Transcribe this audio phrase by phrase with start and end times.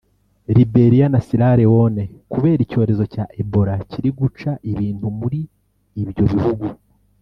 [0.55, 5.39] Liberia na Sierra Leone kubera icyorezo cya Ebola kiri guca ibintu muri
[6.01, 6.65] ibyo bihugu